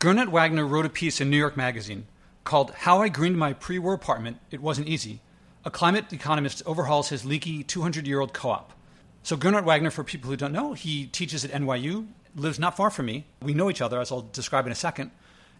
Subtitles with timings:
[0.00, 2.06] Gernot Wagner wrote a piece in New York Magazine
[2.44, 4.38] called How I Greened My Pre War Apartment.
[4.50, 5.20] It Wasn't Easy.
[5.62, 8.72] A climate economist overhauls his leaky 200 year old co op.
[9.22, 12.88] So, Gernot Wagner, for people who don't know, he teaches at NYU, lives not far
[12.88, 13.26] from me.
[13.42, 15.10] We know each other, as I'll describe in a second.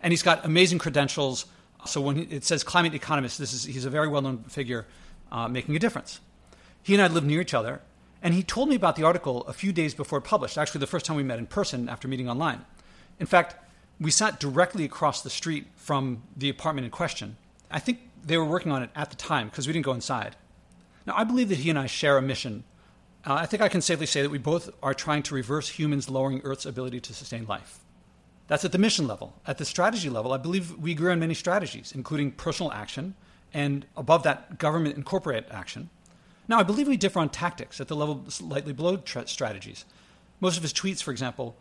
[0.00, 1.45] And he's got amazing credentials.
[1.85, 4.87] So, when it says climate economist, this is, he's a very well known figure
[5.31, 6.19] uh, making a difference.
[6.83, 7.83] He and I live near each other,
[8.22, 10.87] and he told me about the article a few days before it published, actually, the
[10.87, 12.65] first time we met in person after meeting online.
[13.19, 13.57] In fact,
[14.01, 17.37] we sat directly across the street from the apartment in question.
[17.70, 20.37] I think they were working on it at the time because we didn't go inside.
[21.06, 22.65] Now, I believe that he and I share a mission.
[23.27, 26.09] Uh, I think I can safely say that we both are trying to reverse humans
[26.09, 27.80] lowering Earth's ability to sustain life.
[28.48, 29.34] That's at the mission level.
[29.47, 33.14] At the strategy level, I believe we agree on many strategies, including personal action
[33.53, 35.91] and, above that, government incorporated action.
[36.48, 39.84] Now, I believe we differ on tactics at the level slightly below tra- strategies.
[40.41, 41.56] Most of his tweets, for example,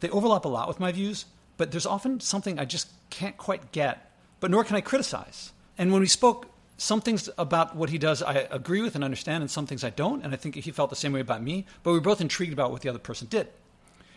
[0.00, 1.24] they overlap a lot with my views,
[1.56, 4.10] but there's often something I just can't quite get,
[4.40, 5.52] but nor can I criticize.
[5.78, 9.42] And when we spoke, some things about what he does I agree with and understand,
[9.42, 11.66] and some things I don't, and I think he felt the same way about me,
[11.82, 13.48] but we are both intrigued about what the other person did.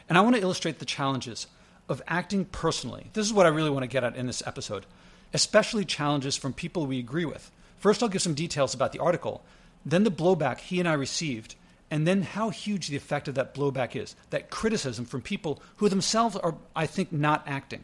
[0.07, 1.47] And I want to illustrate the challenges
[1.87, 3.09] of acting personally.
[3.13, 4.85] This is what I really want to get at in this episode,
[5.33, 7.51] especially challenges from people we agree with.
[7.77, 9.43] First, I'll give some details about the article,
[9.85, 11.55] then the blowback he and I received,
[11.91, 15.89] and then how huge the effect of that blowback is, that criticism from people who
[15.89, 17.83] themselves are, I think, not acting.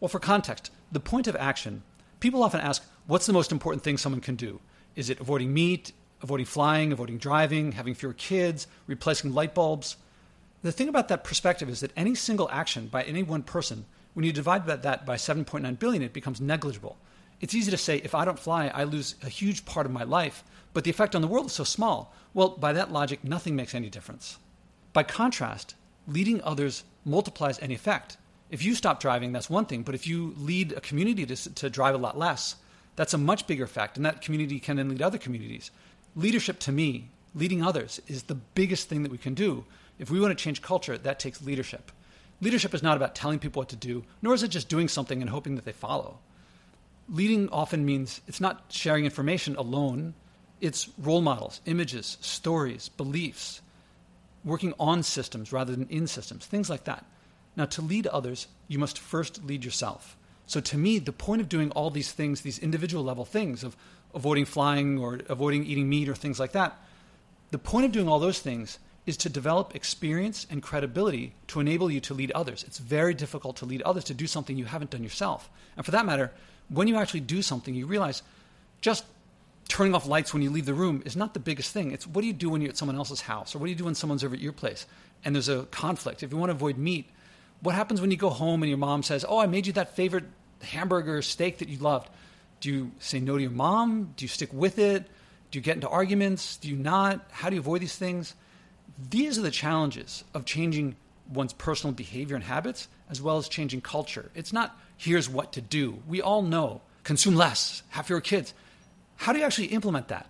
[0.00, 1.82] Well, for context, the point of action,
[2.20, 4.60] people often ask, what's the most important thing someone can do?
[4.96, 5.92] Is it avoiding meat,
[6.22, 9.96] avoiding flying, avoiding driving, having fewer kids, replacing light bulbs?
[10.62, 14.24] The thing about that perspective is that any single action by any one person, when
[14.24, 16.96] you divide that by 7.9 billion, it becomes negligible.
[17.44, 20.02] It's easy to say, if I don't fly, I lose a huge part of my
[20.02, 20.42] life,
[20.72, 22.14] but the effect on the world is so small.
[22.32, 24.38] Well, by that logic, nothing makes any difference.
[24.94, 25.74] By contrast,
[26.08, 28.16] leading others multiplies any effect.
[28.50, 31.68] If you stop driving, that's one thing, but if you lead a community to, to
[31.68, 32.56] drive a lot less,
[32.96, 35.70] that's a much bigger effect, and that community can then lead other communities.
[36.16, 39.66] Leadership, to me, leading others, is the biggest thing that we can do
[39.98, 41.92] if we want to change culture, that takes leadership.
[42.40, 45.20] Leadership is not about telling people what to do, nor is it just doing something
[45.20, 46.20] and hoping that they follow.
[47.08, 50.14] Leading often means it's not sharing information alone,
[50.60, 53.60] it's role models, images, stories, beliefs,
[54.44, 57.04] working on systems rather than in systems, things like that.
[57.56, 60.16] Now, to lead others, you must first lead yourself.
[60.46, 63.76] So, to me, the point of doing all these things, these individual level things of
[64.14, 66.78] avoiding flying or avoiding eating meat or things like that,
[67.50, 71.90] the point of doing all those things is to develop experience and credibility to enable
[71.90, 72.64] you to lead others.
[72.64, 75.50] It's very difficult to lead others to do something you haven't done yourself.
[75.76, 76.32] And for that matter,
[76.68, 78.22] when you actually do something, you realize
[78.80, 79.04] just
[79.68, 81.90] turning off lights when you leave the room is not the biggest thing.
[81.90, 83.76] It's what do you do when you're at someone else's house or what do you
[83.76, 84.86] do when someone's over at your place
[85.24, 86.22] and there's a conflict.
[86.22, 87.08] If you want to avoid meat,
[87.60, 89.96] what happens when you go home and your mom says, Oh, I made you that
[89.96, 90.24] favorite
[90.62, 92.10] hamburger steak that you loved?
[92.60, 94.14] Do you say no to your mom?
[94.16, 95.06] Do you stick with it?
[95.50, 96.56] Do you get into arguments?
[96.56, 97.24] Do you not?
[97.30, 98.34] How do you avoid these things?
[99.10, 100.96] These are the challenges of changing
[101.32, 104.30] one's personal behavior and habits as well as changing culture.
[104.34, 105.98] It's not here's what to do.
[106.08, 108.54] We all know consume less, have fewer kids.
[109.16, 110.26] How do you actually implement that?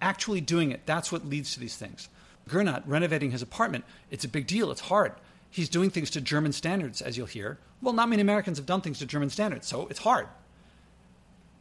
[0.00, 2.08] Actually doing it, that's what leads to these things.
[2.48, 5.12] Gernot renovating his apartment, it's a big deal, it's hard.
[5.50, 7.58] He's doing things to German standards, as you'll hear.
[7.80, 10.28] Well, not many Americans have done things to German standards, so it's hard.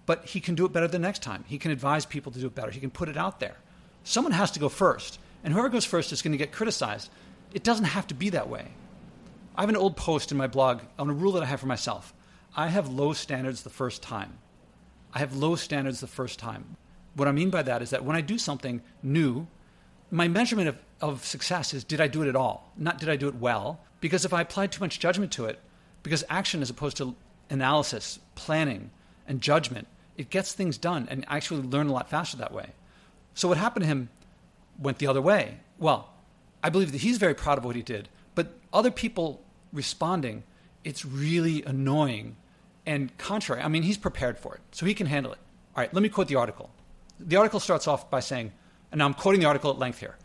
[0.05, 1.45] But he can do it better the next time.
[1.47, 2.71] He can advise people to do it better.
[2.71, 3.55] He can put it out there.
[4.03, 5.19] Someone has to go first.
[5.43, 7.09] And whoever goes first is going to get criticized.
[7.53, 8.67] It doesn't have to be that way.
[9.57, 11.65] I have an old post in my blog on a rule that I have for
[11.65, 12.13] myself.
[12.55, 14.37] I have low standards the first time.
[15.13, 16.75] I have low standards the first time.
[17.15, 19.47] What I mean by that is that when I do something new,
[20.11, 22.71] my measurement of, of success is did I do it at all?
[22.77, 23.79] Not did I do it well?
[24.01, 25.59] Because if I applied too much judgment to it,
[26.03, 27.15] because action as opposed to
[27.49, 28.91] analysis, planning,
[29.25, 32.71] and judgment, it gets things done and I actually learn a lot faster that way.
[33.33, 34.09] So what happened to him
[34.77, 35.59] went the other way.
[35.79, 36.09] Well,
[36.61, 40.43] I believe that he's very proud of what he did, but other people responding,
[40.83, 42.37] it's really annoying
[42.85, 43.61] and contrary.
[43.61, 45.39] I mean, he's prepared for it, so he can handle it.
[45.75, 46.69] All right, let me quote the article.
[47.19, 48.51] The article starts off by saying,
[48.91, 50.17] and now I'm quoting the article at length here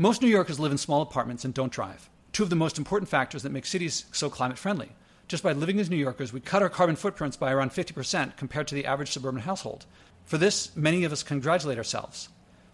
[0.00, 2.08] most New Yorkers live in small apartments and don't drive.
[2.30, 4.90] Two of the most important factors that make cities so climate friendly.
[5.26, 8.68] Just by living as New Yorkers, we cut our carbon footprints by around 50% compared
[8.68, 9.86] to the average suburban household.
[10.24, 12.28] For this, many of us congratulate ourselves.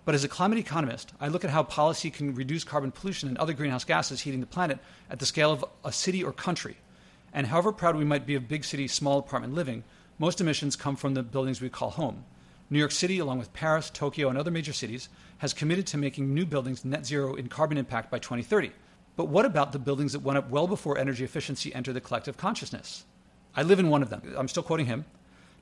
[0.04, 3.38] But as a climate economist, I look at how policy can reduce carbon pollution and
[3.38, 4.78] other greenhouse gases heating the planet
[5.10, 6.76] at the scale of a city or country.
[7.32, 9.82] And however proud we might be of big city, small apartment living,
[10.18, 12.24] most emissions come from the buildings we call home.
[12.70, 15.08] New York City, along with Paris, Tokyo, and other major cities,
[15.38, 18.72] has committed to making new buildings net zero in carbon impact by 2030.
[19.16, 22.36] But what about the buildings that went up well before energy efficiency entered the collective
[22.36, 23.04] consciousness?
[23.56, 24.22] I live in one of them.
[24.36, 25.04] I'm still quoting him.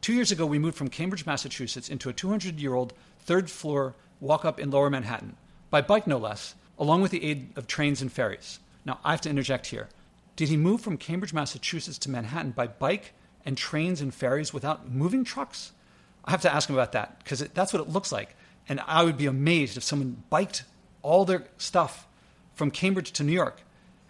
[0.01, 3.95] Two years ago, we moved from Cambridge, Massachusetts, into a 200 year old third floor
[4.23, 5.37] walk up in lower Manhattan,
[5.69, 8.61] by bike no less, along with the aid of trains and ferries.
[8.85, 9.89] Now, I have to interject here.
[10.37, 13.13] Did he move from Cambridge, Massachusetts to Manhattan by bike
[13.45, 15.73] and trains and ferries without moving trucks?
[16.25, 18.37] I have to ask him about that because that's what it looks like.
[18.69, 20.65] And I would be amazed if someone biked
[21.03, 22.07] all their stuff
[22.55, 23.63] from Cambridge to New York.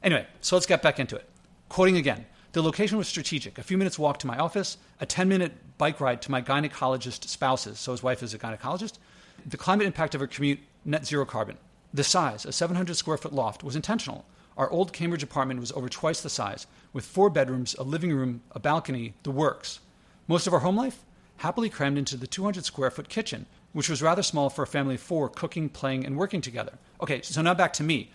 [0.02, 1.28] Anyway, so let's get back into it.
[1.68, 3.56] Quoting again the location was strategic.
[3.56, 7.26] A few minutes walk to my office, a 10 minute bike ride to my gynecologist
[7.26, 8.98] spouse's, so his wife is a gynecologist.
[9.46, 11.56] The climate impact of her commute, net zero carbon.
[11.92, 14.24] The size, a 700 square foot loft, was intentional.
[14.56, 18.42] Our old Cambridge apartment was over twice the size, with four bedrooms, a living room,
[18.52, 19.80] a balcony, the works.
[20.28, 21.02] Most of our home life?
[21.38, 24.94] Happily crammed into the 200 square foot kitchen, which was rather small for a family
[24.94, 26.78] of four cooking, playing, and working together.
[27.00, 28.10] Okay, so now back to me.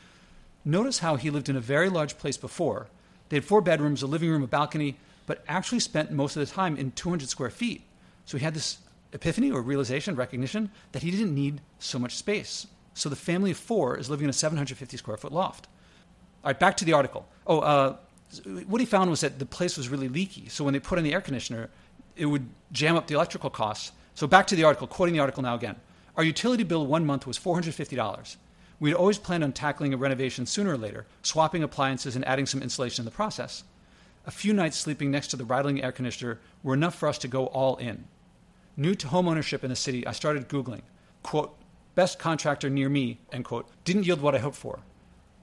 [0.63, 2.87] Notice how he lived in a very large place before.
[3.29, 6.53] They had four bedrooms, a living room, a balcony, but actually spent most of the
[6.53, 7.83] time in 200 square feet.
[8.25, 8.77] So he had this
[9.13, 12.67] epiphany or realization, recognition that he didn't need so much space.
[12.93, 15.67] So the family of four is living in a 750 square foot loft.
[16.43, 17.27] All right, back to the article.
[17.45, 17.97] Oh, uh,
[18.67, 20.49] what he found was that the place was really leaky.
[20.49, 21.69] So when they put in the air conditioner,
[22.15, 23.91] it would jam up the electrical costs.
[24.15, 25.75] So back to the article, quoting the article now again.
[26.15, 28.37] Our utility bill one month was $450.
[28.79, 32.61] We'd always planned on tackling a renovation sooner or later, swapping appliances and adding some
[32.61, 33.63] insulation in the process.
[34.25, 37.27] A few nights sleeping next to the rattling air conditioner were enough for us to
[37.27, 38.05] go all in.
[38.79, 40.83] New to homeownership in the city, I started Googling,
[41.23, 41.57] quote,
[41.95, 44.81] best contractor near me, end quote, didn't yield what I hoped for.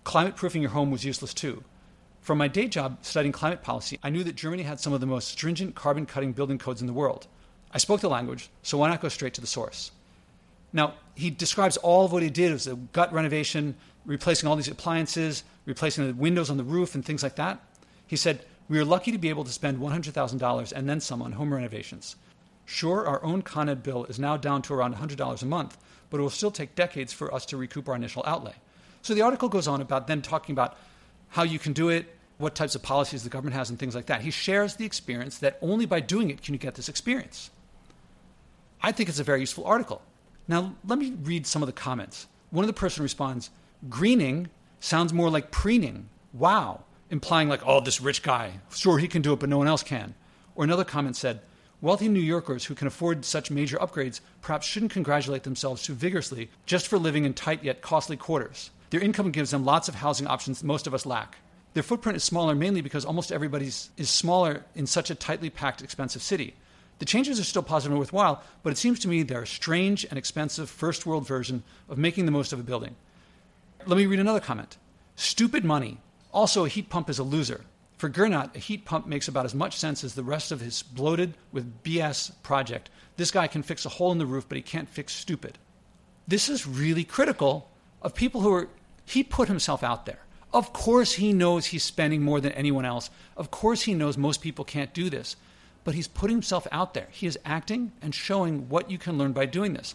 [0.05, 1.65] Climate proofing your home was useless too.
[2.21, 5.07] From my day job studying climate policy, I knew that Germany had some of the
[5.07, 7.27] most stringent carbon cutting building codes in the world.
[7.73, 9.91] I spoke the language, so why not go straight to the source?
[10.73, 13.75] Now, he describes all of what he did as a gut renovation,
[14.07, 17.61] replacing all these appliances, replacing the windows on the roof, and things like that.
[18.07, 21.33] He said, We are lucky to be able to spend $100,000 and then some on
[21.33, 22.15] home renovations.
[22.67, 25.77] Sure, our own Con Ed bill is now down to around $100 a month,
[26.11, 28.55] but it will still take decades for us to recoup our initial outlay.
[29.03, 30.77] So the article goes on about then talking about
[31.29, 32.07] how you can do it,
[32.39, 34.23] what types of policies the government has, and things like that.
[34.23, 37.51] He shares the experience that only by doing it can you get this experience.
[38.83, 40.03] I think it's a very useful article.
[40.49, 42.27] Now, let me read some of the comments.
[42.51, 43.51] One of the person responds,
[43.89, 44.49] Greening
[44.81, 46.09] sounds more like preening.
[46.33, 46.85] Wow.
[47.11, 49.83] Implying, like, oh, this rich guy, sure, he can do it, but no one else
[49.83, 50.15] can.
[50.55, 51.41] Or another comment said,
[51.85, 56.49] Wealthy New Yorkers who can afford such major upgrades perhaps shouldn't congratulate themselves too vigorously
[56.65, 58.71] just for living in tight yet costly quarters.
[58.89, 61.37] Their income gives them lots of housing options most of us lack.
[61.75, 65.83] Their footprint is smaller mainly because almost everybody's is smaller in such a tightly packed,
[65.83, 66.55] expensive city.
[67.01, 70.07] The changes are still positive and worthwhile, but it seems to me they're a strange
[70.07, 72.97] and expensive first world version of making the most of a building.
[73.85, 74.79] Let me read another comment.
[75.17, 75.99] Stupid money.
[76.33, 77.67] Also, a heat pump is a loser.
[77.97, 80.83] For Gernot, a heat pump makes about as much sense as the rest of his
[80.83, 82.91] bloated with BS project.
[83.17, 85.59] This guy can fix a hole in the roof, but he can't fix stupid.
[86.27, 87.71] This is really critical
[88.03, 88.69] of people who are.
[89.07, 90.21] He put himself out there.
[90.53, 93.11] Of course, he knows he's spending more than anyone else.
[93.37, 95.37] Of course, he knows most people can't do this
[95.85, 97.09] but he's putting himself out there.
[97.11, 99.95] He is acting and showing what you can learn by doing this.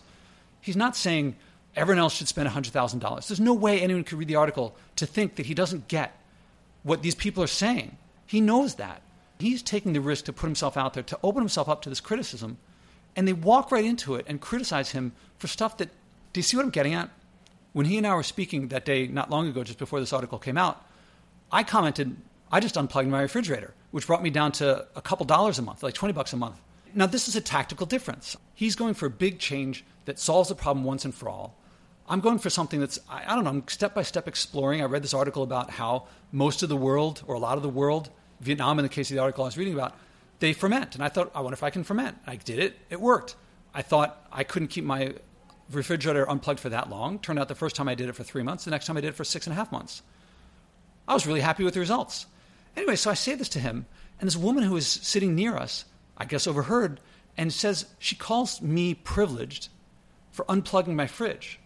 [0.61, 1.35] He's not saying
[1.75, 3.27] everyone else should spend $100,000.
[3.27, 6.15] There's no way anyone could read the article to think that he doesn't get
[6.83, 7.97] what these people are saying.
[8.25, 9.01] He knows that.
[9.39, 12.01] He's taking the risk to put himself out there, to open himself up to this
[12.01, 12.57] criticism,
[13.15, 15.89] and they walk right into it and criticize him for stuff that.
[16.31, 17.09] Do you see what I'm getting at?
[17.73, 20.37] When he and I were speaking that day, not long ago, just before this article
[20.39, 20.85] came out,
[21.51, 22.17] I commented
[22.51, 25.83] I just unplugged my refrigerator, which brought me down to a couple dollars a month,
[25.83, 26.59] like 20 bucks a month.
[26.95, 28.35] Now, this is a tactical difference.
[28.55, 31.55] He's going for a big change that solves the problem once and for all.
[32.09, 34.81] I'm going for something that's, I, I don't know, I'm step by step exploring.
[34.81, 37.69] I read this article about how most of the world, or a lot of the
[37.69, 39.95] world, Vietnam in the case of the article I was reading about,
[40.39, 40.95] they ferment.
[40.95, 42.17] And I thought, I wonder if I can ferment.
[42.25, 43.35] I did it, it worked.
[43.73, 45.13] I thought I couldn't keep my
[45.71, 47.19] refrigerator unplugged for that long.
[47.19, 49.01] Turned out the first time I did it for three months, the next time I
[49.01, 50.01] did it for six and a half months.
[51.07, 52.25] I was really happy with the results.
[52.75, 53.85] Anyway, so I say this to him,
[54.19, 55.85] and this woman who is sitting near us,
[56.17, 56.99] I guess overheard,
[57.37, 59.69] and says she calls me privileged
[60.31, 61.59] for unplugging my fridge.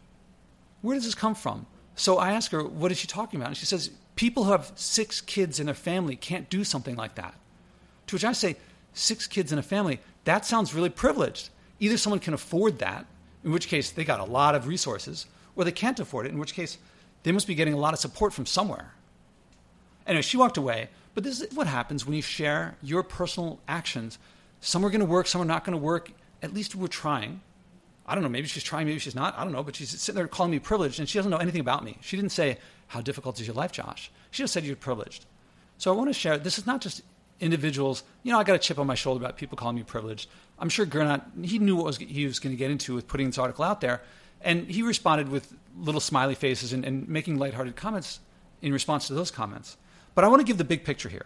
[0.83, 1.65] Where does this come from?
[1.95, 3.47] So I ask her, what is she talking about?
[3.47, 7.15] And she says, people who have six kids in their family can't do something like
[7.15, 7.33] that.
[8.07, 8.57] To which I say,
[8.93, 11.49] six kids in a family, that sounds really privileged.
[11.79, 13.07] Either someone can afford that,
[13.43, 15.25] in which case they got a lot of resources,
[15.55, 16.77] or they can't afford it, in which case
[17.23, 18.93] they must be getting a lot of support from somewhere.
[20.05, 20.89] Anyway, she walked away.
[21.13, 24.17] But this is what happens when you share your personal actions.
[24.61, 26.11] Some are going to work, some are not going to work.
[26.41, 27.41] At least we're trying.
[28.05, 29.37] I don't know, maybe she's trying, maybe she's not.
[29.37, 31.61] I don't know, but she's sitting there calling me privileged and she doesn't know anything
[31.61, 31.97] about me.
[32.01, 32.57] She didn't say,
[32.87, 34.11] How difficult is your life, Josh?
[34.31, 35.25] She just said you're privileged.
[35.77, 37.01] So I want to share this is not just
[37.39, 38.03] individuals.
[38.23, 40.29] You know, I got a chip on my shoulder about people calling me privileged.
[40.59, 43.27] I'm sure Gernot, he knew what was, he was going to get into with putting
[43.27, 44.01] this article out there.
[44.41, 48.19] And he responded with little smiley faces and, and making lighthearted comments
[48.61, 49.77] in response to those comments.
[50.15, 51.25] But I want to give the big picture here.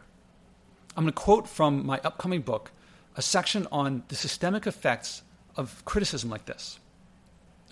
[0.95, 2.71] I'm going to quote from my upcoming book
[3.15, 5.23] a section on the systemic effects
[5.57, 6.79] of criticism like this.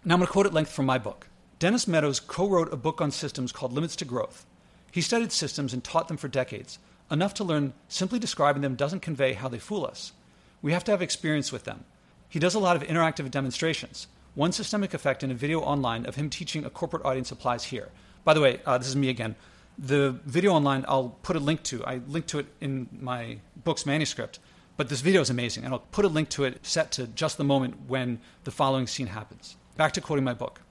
[0.03, 1.27] Now I'm going to quote at length from my book.
[1.59, 4.45] Dennis Meadows co wrote a book on systems called Limits to Growth.
[4.91, 9.01] He studied systems and taught them for decades, enough to learn simply describing them doesn't
[9.01, 10.13] convey how they fool us.
[10.61, 11.85] We have to have experience with them.
[12.29, 14.07] He does a lot of interactive demonstrations.
[14.33, 17.89] One systemic effect in a video online of him teaching a corporate audience applies here.
[18.23, 19.35] By the way, uh, this is me again.
[19.77, 21.85] The video online, I'll put a link to.
[21.85, 24.39] I link to it in my book's manuscript.
[24.77, 27.37] But this video is amazing, and I'll put a link to it set to just
[27.37, 29.55] the moment when the following scene happens.
[29.77, 30.61] Back to quoting my book.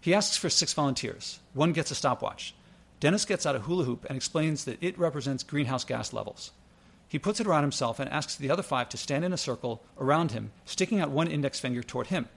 [0.00, 1.38] He asks for six volunteers.
[1.52, 2.54] One gets a stopwatch.
[2.98, 6.52] Dennis gets out a hula hoop and explains that it represents greenhouse gas levels.
[7.08, 9.82] He puts it around himself and asks the other five to stand in a circle
[9.98, 12.28] around him, sticking out one index finger toward him.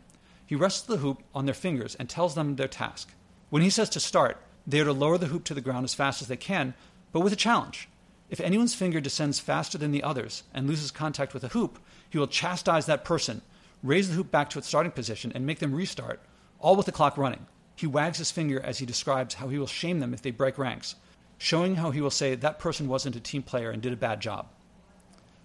[0.46, 3.14] He rests the hoop on their fingers and tells them their task.
[3.50, 5.94] When he says to start, they are to lower the hoop to the ground as
[5.94, 6.74] fast as they can,
[7.14, 7.88] but with a challenge.
[8.30, 11.80] If anyone's finger descends faster than the others and loses contact with the hoop,
[12.10, 13.42] he will chastise that person,
[13.84, 16.20] raise the hoop back to its starting position, and make them restart,
[16.60, 17.46] all with the clock running.
[17.76, 20.58] He wags his finger as he describes how he will shame them if they break
[20.58, 20.96] ranks,
[21.38, 24.22] showing how he will say that person wasn't a team player and did a bad
[24.22, 24.48] job.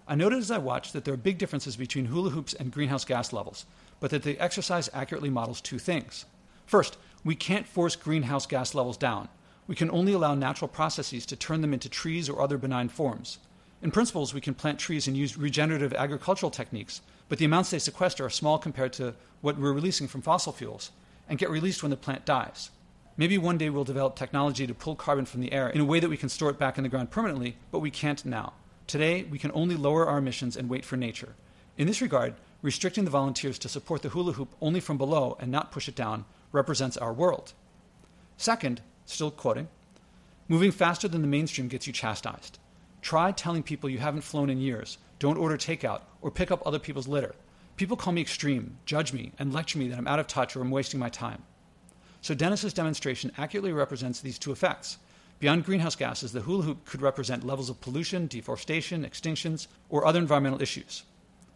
[0.07, 3.05] I noted as I watched that there are big differences between hula hoops and greenhouse
[3.05, 3.65] gas levels,
[3.99, 6.25] but that the exercise accurately models two things.
[6.65, 9.29] First, we can't force greenhouse gas levels down.
[9.71, 13.37] We can only allow natural processes to turn them into trees or other benign forms.
[13.81, 16.99] In principles, we can plant trees and use regenerative agricultural techniques,
[17.29, 20.91] but the amounts they sequester are small compared to what we're releasing from fossil fuels
[21.29, 22.69] and get released when the plant dies.
[23.15, 26.01] Maybe one day we'll develop technology to pull carbon from the air in a way
[26.01, 28.51] that we can store it back in the ground permanently, but we can't now.
[28.87, 31.33] Today, we can only lower our emissions and wait for nature.
[31.77, 35.49] In this regard, restricting the volunteers to support the hula hoop only from below and
[35.49, 37.53] not push it down represents our world.
[38.35, 39.67] Second, still quoting,
[40.47, 42.59] moving faster than the mainstream gets you chastised.
[43.01, 46.79] Try telling people you haven't flown in years, don't order takeout, or pick up other
[46.79, 47.35] people's litter.
[47.77, 50.61] People call me extreme, judge me, and lecture me that I'm out of touch or
[50.61, 51.43] I'm wasting my time.
[52.21, 54.97] So Dennis's demonstration accurately represents these two effects.
[55.39, 60.19] Beyond greenhouse gases, the hula hoop could represent levels of pollution, deforestation, extinctions, or other
[60.19, 61.03] environmental issues.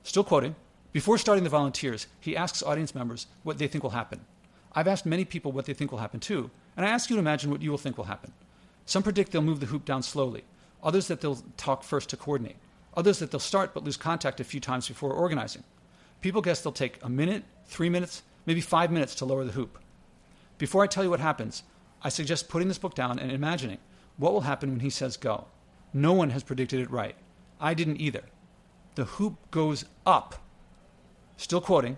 [0.01, 0.55] Still quoting,
[0.91, 4.21] before starting the volunteers, he asks audience members what they think will happen.
[4.73, 7.19] I've asked many people what they think will happen too, and I ask you to
[7.19, 8.33] imagine what you will think will happen.
[8.85, 10.43] Some predict they'll move the hoop down slowly,
[10.83, 12.57] others that they'll talk first to coordinate,
[12.95, 15.63] others that they'll start but lose contact a few times before organizing.
[16.21, 19.79] People guess they'll take a minute, three minutes, maybe five minutes to lower the hoop.
[20.57, 21.63] Before I tell you what happens,
[22.03, 23.79] I suggest putting this book down and imagining
[24.17, 25.45] what will happen when he says go.
[25.93, 27.15] No one has predicted it right.
[27.59, 28.23] I didn't either.
[28.95, 30.35] The hoop goes up.
[31.37, 31.97] Still quoting,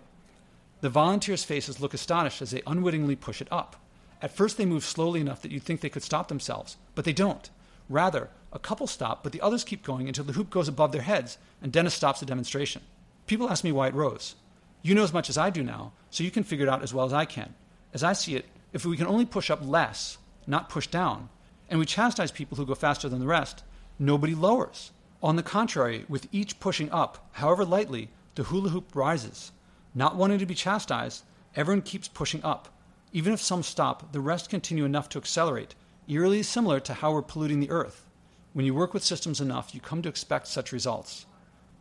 [0.81, 3.75] the volunteers' faces look astonished as they unwittingly push it up.
[4.21, 7.13] At first, they move slowly enough that you'd think they could stop themselves, but they
[7.13, 7.49] don't.
[7.89, 11.01] Rather, a couple stop, but the others keep going until the hoop goes above their
[11.01, 12.81] heads and Dennis stops the demonstration.
[13.27, 14.35] People ask me why it rose.
[14.81, 16.93] You know as much as I do now, so you can figure it out as
[16.93, 17.53] well as I can.
[17.93, 21.29] As I see it, if we can only push up less, not push down,
[21.69, 23.63] and we chastise people who go faster than the rest,
[23.99, 24.91] nobody lowers.
[25.21, 29.51] On the contrary, with each pushing up, however lightly, the hula hoop rises.
[29.95, 31.23] Not wanting to be chastised,
[31.55, 32.69] everyone keeps pushing up.
[33.13, 35.75] Even if some stop, the rest continue enough to accelerate,
[36.07, 38.05] eerily similar to how we're polluting the earth.
[38.53, 41.25] When you work with systems enough, you come to expect such results.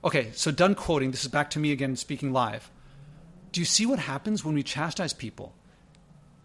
[0.04, 2.70] Okay, so done quoting, this is back to me again speaking live.
[3.50, 5.54] Do you see what happens when we chastise people?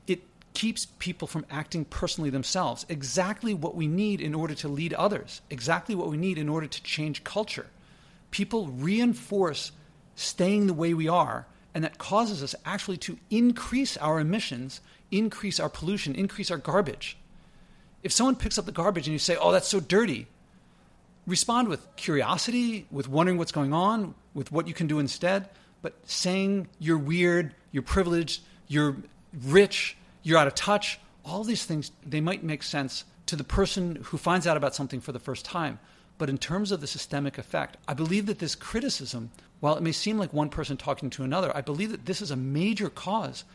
[0.08, 0.22] It
[0.54, 2.86] keeps people from acting personally themselves.
[2.90, 6.68] Exactly what we need in order to lead others, exactly what we need in order
[6.68, 7.68] to change culture.
[8.32, 9.74] People reinforce
[10.16, 15.60] staying the way we are, and that causes us actually to increase our emissions, increase
[15.60, 17.18] our pollution, increase our garbage.
[18.04, 20.28] If someone picks up the garbage and you say, oh, that's so dirty,
[21.28, 25.50] respond with curiosity, with wondering what's going on, with what you can do instead.
[25.82, 28.98] But saying you're weird, you're privileged, you're
[29.44, 33.98] rich, you're out of touch, all these things, they might make sense to the person
[34.06, 35.80] who finds out about something for the first time.
[36.18, 39.94] But in terms of the systemic effect, I believe that this criticism, while it may
[39.94, 43.46] seem like one person talking to another, I believe that this is a major cause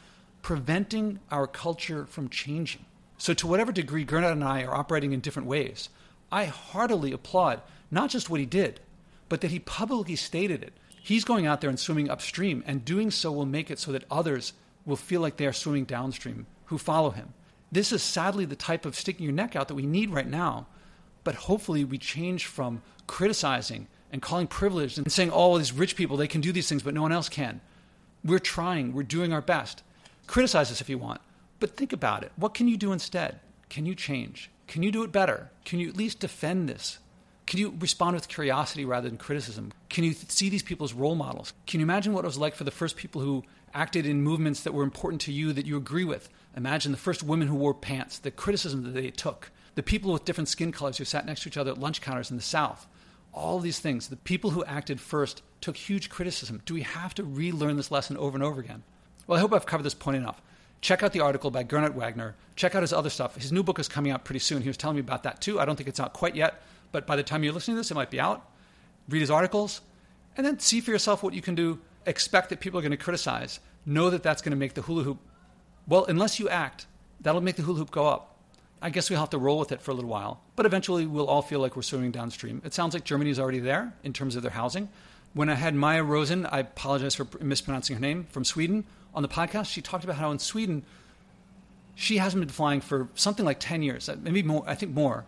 [0.40, 2.86] preventing our culture from changing.
[3.18, 5.88] So, to whatever degree Gernot and I are operating in different ways,
[6.30, 7.60] I heartily applaud
[7.90, 8.80] not just what he did,
[9.28, 10.72] but that he publicly stated it.
[11.02, 14.04] He's going out there and swimming upstream, and doing so will make it so that
[14.10, 14.52] others
[14.84, 17.34] will feel like they are swimming downstream who follow him.
[17.72, 20.66] This is sadly the type of sticking your neck out that we need right now.
[21.24, 26.16] But hopefully, we change from criticizing and calling privileged and saying, oh, these rich people,
[26.16, 27.60] they can do these things, but no one else can.
[28.24, 29.82] We're trying, we're doing our best.
[30.26, 31.20] Criticize us if you want,
[31.60, 32.32] but think about it.
[32.36, 33.40] What can you do instead?
[33.68, 34.50] Can you change?
[34.66, 35.50] Can you do it better?
[35.64, 36.98] Can you at least defend this?
[37.46, 39.72] Can you respond with curiosity rather than criticism?
[39.88, 41.52] Can you th- see these people as role models?
[41.66, 44.62] Can you imagine what it was like for the first people who acted in movements
[44.62, 46.28] that were important to you that you agree with?
[46.56, 50.24] Imagine the first women who wore pants, the criticism that they took, the people with
[50.24, 52.88] different skin colors who sat next to each other at lunch counters in the South.
[53.36, 54.08] All these things.
[54.08, 56.62] The people who acted first took huge criticism.
[56.64, 58.82] Do we have to relearn this lesson over and over again?
[59.26, 60.40] Well, I hope I've covered this point enough.
[60.80, 62.34] Check out the article by Gernot Wagner.
[62.56, 63.36] Check out his other stuff.
[63.36, 64.62] His new book is coming out pretty soon.
[64.62, 65.60] He was telling me about that too.
[65.60, 66.62] I don't think it's out quite yet,
[66.92, 68.48] but by the time you're listening to this, it might be out.
[69.08, 69.82] Read his articles,
[70.36, 71.78] and then see for yourself what you can do.
[72.06, 73.60] Expect that people are going to criticize.
[73.84, 75.18] Know that that's going to make the hula hoop.
[75.86, 76.86] Well, unless you act,
[77.20, 78.35] that'll make the hula hoop go up.
[78.82, 81.28] I guess we'll have to roll with it for a little while, but eventually we'll
[81.28, 82.60] all feel like we're swimming downstream.
[82.64, 84.88] It sounds like Germany is already there in terms of their housing.
[85.32, 89.28] When I had Maya Rosen, I apologize for mispronouncing her name, from Sweden on the
[89.28, 90.84] podcast, she talked about how in Sweden,
[91.94, 95.24] she hasn't been flying for something like 10 years, uh, maybe more, I think more.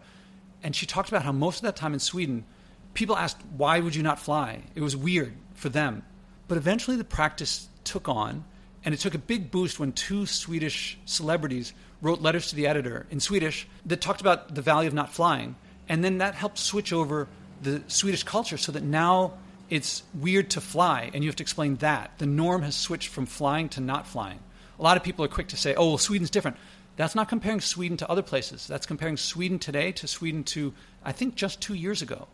[0.63, 2.45] And she talked about how most of that time in Sweden,
[2.93, 4.63] people asked, why would you not fly?
[4.75, 6.03] It was weird for them.
[6.49, 8.45] But eventually the practice took on,
[8.85, 13.07] and it took a big boost when two Swedish celebrities wrote letters to the editor
[13.11, 15.57] in Swedish that talked about the value of not flying.
[15.89, 17.29] And then that helped switch over
[17.63, 19.33] the Swedish culture so that now
[19.71, 22.13] it's weird to fly, and you have to explain that.
[22.19, 24.41] The norm has switched from flying to not flying.
[24.79, 26.57] A lot of people are quick to say, oh, well, Sweden's different.
[26.97, 28.67] That's not comparing Sweden to other places.
[28.67, 30.73] That's comparing Sweden today to Sweden to,
[31.05, 32.29] I think, just two years ago.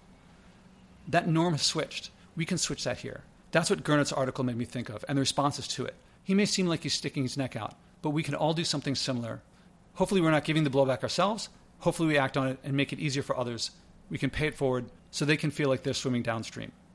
[1.09, 2.11] That norm has switched.
[2.37, 3.25] We can switch that here.
[3.51, 5.95] That's what Gernot's article made me think of, and the responses to it.
[6.25, 8.95] He may seem like he's sticking his neck out, but we can all do something
[8.95, 9.43] similar.
[9.95, 11.49] Hopefully, we're not giving the blowback ourselves.
[11.81, 13.71] Hopefully, we act on it and make it easier for others.
[14.11, 16.73] We can pay it forward so they can feel like they're swimming downstream.